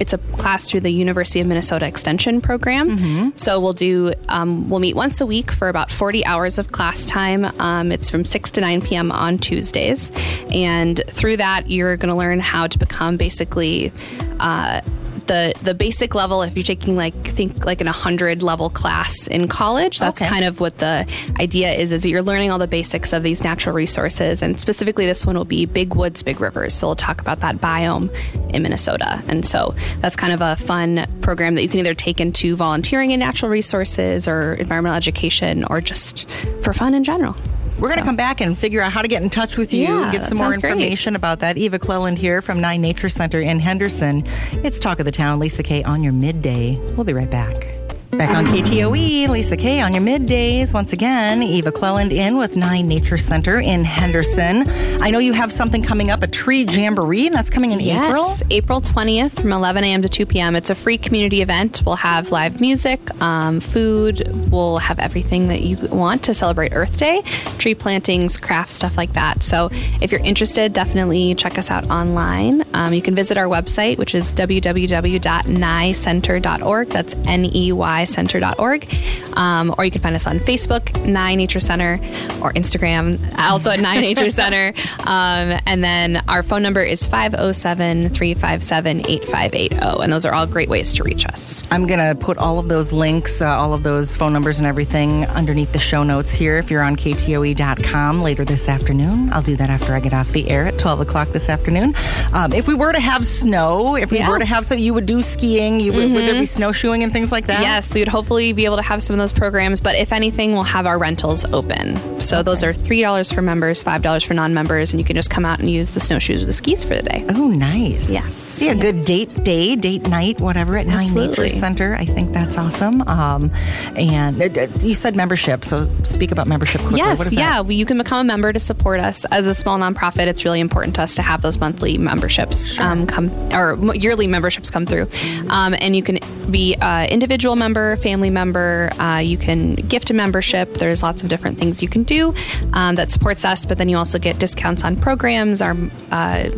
it's 0.00 0.12
a 0.12 0.18
class 0.18 0.70
through 0.70 0.80
the 0.80 0.90
University 0.90 1.40
of 1.40 1.46
Minnesota 1.46 1.86
Extension 1.86 2.40
program. 2.40 2.96
So 3.36 3.60
we'll 3.60 3.72
do, 3.72 4.12
um, 4.28 4.68
we'll 4.70 4.80
meet 4.80 4.96
once 4.96 5.20
a 5.20 5.26
week 5.26 5.50
for 5.50 5.68
about 5.68 5.90
40 5.90 6.24
hours 6.26 6.58
of 6.58 6.72
class 6.72 7.06
time. 7.06 7.44
Um, 7.60 7.92
it's 7.92 8.10
from 8.10 8.24
6 8.24 8.50
to 8.52 8.60
9 8.60 8.82
p.m. 8.82 9.10
on 9.12 9.38
Tuesdays. 9.38 10.10
And 10.50 11.00
through 11.08 11.38
that, 11.38 11.70
you're 11.70 11.96
going 11.96 12.10
to 12.10 12.16
learn 12.18 12.40
how 12.40 12.66
to 12.66 12.78
become 12.78 13.16
basically. 13.16 13.92
Uh, 14.40 14.80
the, 15.26 15.54
the 15.62 15.74
basic 15.74 16.14
level 16.14 16.42
if 16.42 16.56
you're 16.56 16.64
taking 16.64 16.96
like 16.96 17.14
think 17.28 17.64
like 17.64 17.80
an 17.80 17.86
100 17.86 18.42
level 18.42 18.70
class 18.70 19.26
in 19.26 19.48
college 19.48 19.98
that's 19.98 20.20
Okay. 20.20 20.30
kind 20.30 20.44
of 20.44 20.60
what 20.60 20.78
the 20.78 21.06
idea 21.40 21.72
is 21.72 21.92
is 21.92 22.02
that 22.02 22.08
you're 22.08 22.22
learning 22.22 22.50
all 22.50 22.58
the 22.58 22.68
basics 22.68 23.12
of 23.12 23.22
these 23.22 23.42
natural 23.42 23.74
resources 23.74 24.42
and 24.42 24.60
specifically 24.60 25.06
this 25.06 25.24
one 25.26 25.36
will 25.36 25.44
be 25.44 25.66
big 25.66 25.94
woods 25.94 26.22
big 26.22 26.40
rivers. 26.40 26.74
So 26.74 26.86
we'll 26.88 26.96
talk 26.96 27.20
about 27.20 27.40
that 27.40 27.56
biome 27.56 28.10
in 28.54 28.62
minnesota. 28.62 29.22
And 29.28 29.44
so 29.44 29.74
that's 30.00 30.16
kind 30.16 30.32
of 30.32 30.40
a 30.40 30.56
fun 30.56 31.06
program 31.22 31.54
that 31.56 31.62
you 31.62 31.68
can 31.68 31.80
either 31.80 31.94
take 31.94 32.20
into 32.20 32.56
volunteering 32.56 33.10
in 33.10 33.20
natural 33.20 33.50
resources 33.50 34.28
or 34.28 34.54
environmental 34.54 34.96
education 34.96 35.64
or 35.64 35.80
just 35.80 36.26
for 36.62 36.72
fun 36.72 36.94
in 36.94 37.02
general 37.04 37.36
We're 37.78 37.88
going 37.88 37.98
to 37.98 38.04
come 38.04 38.16
back 38.16 38.40
and 38.40 38.56
figure 38.56 38.80
out 38.80 38.92
how 38.92 39.02
to 39.02 39.08
get 39.08 39.22
in 39.22 39.30
touch 39.30 39.56
with 39.56 39.72
you, 39.72 39.82
Yeah, 39.82 40.12
get 40.12 40.24
some 40.24 40.38
more 40.38 40.46
sounds 40.52 40.58
great. 40.58 40.70
information 40.72 41.16
about 41.16 41.40
that. 41.40 41.58
Eva 41.58 41.78
Clelland 41.78 42.18
here 42.18 42.40
from 42.40 42.60
Ney 42.60 42.78
Nature 42.78 43.08
Center 43.08 43.40
in 43.40 43.58
Henderson. 43.58 44.22
It's 44.64 44.78
Talk 44.78 45.00
of 45.00 45.04
the 45.06 45.12
Town. 45.12 45.38
Lisa 45.40 45.62
K 45.62 45.82
on 45.82 46.02
your 46.02 46.12
midday. 46.12 46.76
We'll 46.96 47.04
be 47.04 47.12
right 47.12 47.30
back. 47.30 47.83
Back 48.16 48.36
on 48.36 48.46
KTOE, 48.46 49.28
Lisa 49.28 49.56
K 49.56 49.80
on 49.80 49.92
your 49.92 50.02
middays. 50.02 50.72
Once 50.72 50.92
again, 50.92 51.42
Eva 51.42 51.72
Clelland 51.72 52.12
in 52.12 52.38
with 52.38 52.54
Ney 52.54 52.80
Nature 52.82 53.18
Center 53.18 53.58
in 53.58 53.82
Henderson. 53.82 54.68
I 55.02 55.10
know 55.10 55.18
you 55.18 55.32
have 55.32 55.50
something 55.50 55.82
coming 55.82 56.10
up, 56.10 56.22
a 56.22 56.28
tree 56.28 56.64
jamboree, 56.64 57.26
and 57.26 57.34
that's 57.34 57.50
coming 57.50 57.72
in 57.72 57.80
April. 57.80 58.22
Yes, 58.22 58.42
April 58.50 58.80
20th 58.80 59.40
from 59.40 59.52
11 59.52 59.82
a.m. 59.82 60.02
to 60.02 60.08
2 60.08 60.26
p.m. 60.26 60.54
It's 60.54 60.70
a 60.70 60.76
free 60.76 60.96
community 60.96 61.42
event. 61.42 61.82
We'll 61.84 61.96
have 61.96 62.30
live 62.30 62.60
music, 62.60 63.00
um, 63.20 63.58
food. 63.58 64.50
We'll 64.50 64.78
have 64.78 65.00
everything 65.00 65.48
that 65.48 65.62
you 65.62 65.76
want 65.88 66.22
to 66.24 66.34
celebrate 66.34 66.72
Earth 66.72 66.96
Day, 66.96 67.22
tree 67.58 67.74
plantings, 67.74 68.38
crafts, 68.38 68.76
stuff 68.76 68.96
like 68.96 69.14
that. 69.14 69.42
So 69.42 69.70
if 70.00 70.12
you're 70.12 70.20
interested, 70.22 70.72
definitely 70.72 71.34
check 71.34 71.58
us 71.58 71.70
out 71.70 71.90
online. 71.90 72.63
Um, 72.74 72.92
you 72.92 73.00
can 73.00 73.14
visit 73.14 73.38
our 73.38 73.46
website, 73.46 73.96
which 73.98 74.14
is 74.14 74.32
www.neycenter.org. 74.32 76.88
That's 76.88 77.14
N-E-Y 77.26 78.04
center.org. 78.04 78.94
Um, 79.34 79.74
or 79.78 79.84
you 79.84 79.92
can 79.92 80.00
find 80.02 80.16
us 80.16 80.26
on 80.26 80.40
Facebook, 80.40 81.04
Ney 81.06 81.36
Nature 81.36 81.60
Center, 81.60 82.00
or 82.42 82.52
Instagram, 82.52 83.38
also 83.38 83.70
at 83.70 83.78
Ney 83.80 84.00
Nature 84.00 84.30
Center. 84.30 84.72
Um, 85.00 85.60
and 85.66 85.84
then 85.84 86.22
our 86.28 86.42
phone 86.42 86.62
number 86.62 86.82
is 86.82 87.06
507 87.06 88.10
357 88.10 89.00
8580. 89.00 90.02
And 90.02 90.12
those 90.12 90.26
are 90.26 90.34
all 90.34 90.46
great 90.46 90.68
ways 90.68 90.92
to 90.94 91.04
reach 91.04 91.26
us. 91.26 91.66
I'm 91.70 91.86
going 91.86 92.00
to 92.00 92.14
put 92.14 92.36
all 92.38 92.58
of 92.58 92.68
those 92.68 92.92
links, 92.92 93.40
uh, 93.40 93.46
all 93.46 93.72
of 93.72 93.84
those 93.84 94.16
phone 94.16 94.32
numbers 94.32 94.58
and 94.58 94.66
everything 94.66 95.24
underneath 95.26 95.70
the 95.72 95.78
show 95.78 96.02
notes 96.02 96.32
here 96.32 96.56
if 96.58 96.70
you're 96.70 96.82
on 96.82 96.96
KTOE.com 96.96 98.22
later 98.22 98.44
this 98.44 98.68
afternoon. 98.68 99.32
I'll 99.32 99.42
do 99.42 99.54
that 99.56 99.70
after 99.70 99.94
I 99.94 100.00
get 100.00 100.12
off 100.12 100.32
the 100.32 100.50
air 100.50 100.66
at 100.66 100.78
12 100.78 101.00
o'clock 101.00 101.28
this 101.28 101.48
afternoon. 101.48 101.94
Um, 102.32 102.52
if 102.52 102.63
we 102.66 102.74
were 102.74 102.92
to 102.92 103.00
have 103.00 103.26
snow, 103.26 103.96
if 103.96 104.10
we 104.10 104.18
Yeah. 104.18 104.30
were 104.30 104.38
to 104.38 104.44
have 104.44 104.64
some, 104.64 104.78
you 104.78 104.94
would 104.94 105.06
do 105.06 105.22
skiing, 105.22 105.80
you 105.80 105.92
would, 105.92 106.10
would 106.12 106.26
there 106.26 106.34
be 106.38 106.46
snowshoeing 106.46 107.02
and 107.02 107.12
things 107.12 107.30
like 107.32 107.46
that? 107.46 107.60
Yes, 107.62 107.94
we 107.94 108.00
would 108.00 108.08
hopefully 108.08 108.52
be 108.52 108.64
able 108.64 108.76
to 108.76 108.82
have 108.82 109.02
some 109.02 109.14
of 109.14 109.20
those 109.20 109.32
programs, 109.32 109.80
but 109.80 109.96
if 109.96 110.12
anything, 110.12 110.52
we'll 110.52 110.62
have 110.62 110.86
our 110.86 110.98
rentals 110.98 111.44
open. 111.52 112.20
So 112.20 112.42
those 112.42 112.62
are 112.64 112.72
$3 112.72 113.32
for 113.32 113.42
members, 113.42 113.82
$5 113.82 114.24
for 114.24 114.34
non 114.34 114.54
members, 114.54 114.92
and 114.92 115.00
you 115.00 115.04
can 115.04 115.16
just 115.16 115.30
come 115.30 115.44
out 115.44 115.58
and 115.58 115.68
use 115.70 115.90
the 115.90 116.00
snowshoes 116.00 116.42
or 116.42 116.46
the 116.46 116.52
skis 116.52 116.84
for 116.84 116.94
the 116.94 117.02
day. 117.02 117.24
Oh, 117.30 117.48
nice. 117.48 118.10
Yes. 118.10 118.60
Be 118.60 118.68
a 118.68 118.74
good 118.74 119.04
date 119.04 119.44
day, 119.44 119.76
date 119.76 120.06
night, 120.08 120.40
whatever 120.40 120.76
at 120.76 120.86
Ney. 120.86 121.10
Nature 121.14 121.48
Center. 121.50 121.94
I 121.96 122.04
think 122.04 122.32
that's 122.32 122.56
awesome. 122.56 123.02
Um, 123.02 123.50
and 123.96 124.40
uh, 124.42 124.62
uh, 124.62 124.66
you 124.80 124.94
said 124.94 125.16
membership, 125.16 125.64
so 125.64 125.90
speak 126.04 126.30
about 126.32 126.46
membership 126.46 126.80
quickly. 126.80 126.98
Yes, 126.98 127.18
What 127.18 127.26
is 127.28 127.32
yeah. 127.34 127.60
Well, 127.60 127.72
you 127.72 127.84
can 127.86 127.98
become 127.98 128.18
a 128.20 128.24
member 128.24 128.52
to 128.52 128.60
support 128.60 129.00
us 129.00 129.24
as 129.26 129.46
a 129.46 129.54
small 129.54 129.78
nonprofit. 129.78 130.26
It's 130.28 130.44
really 130.44 130.60
important 130.60 130.94
to 130.96 131.02
us 131.02 131.14
to 131.16 131.22
have 131.22 131.42
those 131.42 131.58
monthly 131.58 131.98
memberships 131.98 132.53
um, 132.78 133.06
come 133.06 133.30
or 133.52 133.94
yearly 133.94 134.26
memberships 134.26 134.70
come 134.70 134.86
through, 134.86 135.08
um, 135.48 135.74
and 135.78 135.94
you 135.96 136.02
can 136.02 136.18
be 136.50 136.74
an 136.76 137.08
individual 137.08 137.56
member, 137.56 137.96
family 137.96 138.30
member. 138.30 138.90
Uh, 138.98 139.18
you 139.18 139.36
can 139.38 139.74
gift 139.74 140.10
a 140.10 140.14
membership. 140.14 140.74
There's 140.74 141.02
lots 141.02 141.22
of 141.22 141.28
different 141.28 141.58
things 141.58 141.82
you 141.82 141.88
can 141.88 142.02
do 142.02 142.34
um, 142.72 142.94
that 142.96 143.10
supports 143.10 143.44
us. 143.44 143.66
But 143.66 143.78
then 143.78 143.88
you 143.88 143.96
also 143.96 144.18
get 144.18 144.38
discounts 144.38 144.84
on 144.84 144.96
programs, 144.96 145.62
our 145.62 145.72
uh, 146.10 146.50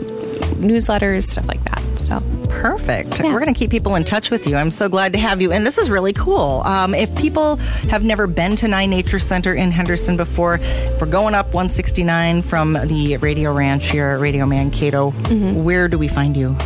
newsletters, 0.60 1.24
stuff 1.24 1.46
like 1.46 1.62
that. 1.64 1.75
So 1.98 2.22
Perfect. 2.48 3.18
Yeah. 3.20 3.32
We're 3.32 3.40
going 3.40 3.52
to 3.52 3.58
keep 3.58 3.70
people 3.70 3.96
in 3.96 4.04
touch 4.04 4.30
with 4.30 4.46
you. 4.46 4.56
I'm 4.56 4.70
so 4.70 4.88
glad 4.88 5.12
to 5.14 5.18
have 5.18 5.42
you. 5.42 5.52
And 5.52 5.66
this 5.66 5.78
is 5.78 5.90
really 5.90 6.12
cool. 6.12 6.62
Um, 6.64 6.94
if 6.94 7.14
people 7.16 7.56
have 7.90 8.02
never 8.04 8.26
been 8.26 8.56
to 8.56 8.68
Ney 8.68 8.86
Nature 8.86 9.18
Center 9.18 9.52
in 9.52 9.70
Henderson 9.70 10.16
before, 10.16 10.54
if 10.62 11.00
we're 11.00 11.06
going 11.08 11.34
up 11.34 11.46
169 11.48 12.42
from 12.42 12.74
the 12.86 13.16
Radio 13.18 13.52
Ranch 13.52 13.90
here 13.90 14.10
at 14.10 14.20
Radio 14.20 14.46
Mankato, 14.46 15.10
Mm-hmm. 15.10 15.64
where 15.64 15.88
do 15.88 15.98
we 15.98 16.08
find 16.08 16.36
you? 16.36 16.56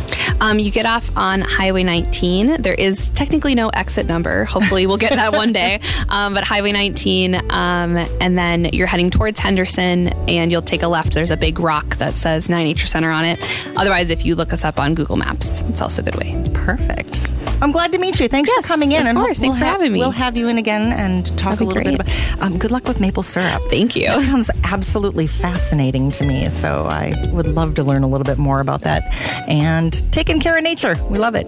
Um, 0.41 0.57
you 0.57 0.71
get 0.71 0.87
off 0.87 1.09
on 1.15 1.41
Highway 1.41 1.83
19. 1.83 2.61
There 2.61 2.73
is 2.73 3.11
technically 3.11 3.53
no 3.53 3.69
exit 3.69 4.07
number. 4.07 4.43
Hopefully, 4.45 4.87
we'll 4.87 4.97
get 4.97 5.11
that 5.11 5.31
one 5.31 5.53
day. 5.53 5.79
Um, 6.09 6.33
but 6.33 6.43
Highway 6.43 6.71
19, 6.71 7.35
um, 7.51 7.95
and 7.95 8.37
then 8.37 8.65
you're 8.65 8.87
heading 8.87 9.09
towards 9.09 9.39
Henderson, 9.39 10.09
and 10.27 10.51
you'll 10.51 10.61
take 10.61 10.81
a 10.81 10.87
left. 10.87 11.13
There's 11.13 11.31
a 11.31 11.37
big 11.37 11.59
rock 11.59 11.95
that 11.97 12.17
says 12.17 12.49
Ney 12.49 12.63
Nature 12.65 12.87
Center 12.87 13.11
on 13.11 13.23
it. 13.23 13.39
Otherwise, 13.77 14.09
if 14.09 14.25
you 14.25 14.35
look 14.35 14.51
us 14.51 14.65
up 14.65 14.79
on 14.79 14.93
Google 14.93 15.15
Maps, 15.15 15.61
it's 15.63 15.79
also 15.79 16.01
a 16.01 16.05
good 16.05 16.15
way. 16.15 16.41
Perfect. 16.53 17.31
I'm 17.61 17.71
glad 17.71 17.91
to 17.91 17.97
meet 17.99 18.19
you. 18.19 18.27
Thanks 18.27 18.49
Yes, 18.49 18.65
for 18.65 18.69
coming 18.73 18.91
in. 18.91 19.01
of 19.01 19.07
and 19.07 19.17
course. 19.17 19.39
Thanks 19.39 19.59
for 19.59 19.65
ha- 19.65 19.71
having 19.71 19.93
me. 19.93 19.99
We'll 19.99 20.11
have 20.11 20.35
you 20.35 20.47
in 20.47 20.57
again 20.57 20.91
and 20.91 21.25
talk 21.37 21.59
That'd 21.59 21.67
a 21.67 21.69
little 21.69 21.83
bit 21.83 21.95
about. 21.95 22.43
Um, 22.43 22.57
good 22.57 22.71
luck 22.71 22.87
with 22.87 22.99
maple 22.99 23.23
syrup. 23.23 23.61
Thank 23.69 23.95
you. 23.95 24.07
That 24.07 24.21
sounds 24.23 24.49
absolutely 24.63 25.27
fascinating 25.27 26.11
to 26.11 26.25
me. 26.25 26.49
So 26.49 26.87
I 26.89 27.13
would 27.31 27.47
love 27.47 27.75
to 27.75 27.83
learn 27.83 28.03
a 28.03 28.07
little 28.07 28.25
bit 28.25 28.37
more 28.37 28.61
about 28.61 28.81
that. 28.81 29.03
And 29.47 29.93
taking 30.11 30.39
care 30.39 30.57
of 30.57 30.63
nature. 30.63 30.95
We 31.09 31.19
love 31.19 31.35
it. 31.35 31.47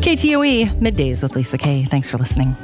KTOE, 0.00 0.80
middays 0.80 1.22
with 1.22 1.36
Lisa 1.36 1.58
Kay. 1.58 1.84
Thanks 1.84 2.08
for 2.08 2.16
listening. 2.18 2.56